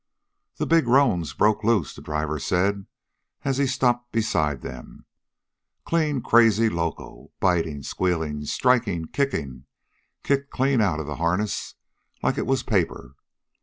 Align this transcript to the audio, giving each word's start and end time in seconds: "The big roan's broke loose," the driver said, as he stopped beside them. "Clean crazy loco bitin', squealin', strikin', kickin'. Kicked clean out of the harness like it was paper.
"The 0.55 0.65
big 0.65 0.87
roan's 0.87 1.33
broke 1.33 1.63
loose," 1.63 1.93
the 1.93 2.01
driver 2.01 2.39
said, 2.39 2.87
as 3.45 3.59
he 3.59 3.67
stopped 3.67 4.11
beside 4.11 4.61
them. 4.61 5.05
"Clean 5.85 6.23
crazy 6.23 6.69
loco 6.69 7.29
bitin', 7.39 7.83
squealin', 7.83 8.47
strikin', 8.47 9.09
kickin'. 9.09 9.65
Kicked 10.23 10.49
clean 10.49 10.81
out 10.81 10.99
of 10.99 11.05
the 11.05 11.17
harness 11.17 11.75
like 12.23 12.39
it 12.39 12.47
was 12.47 12.63
paper. 12.63 13.13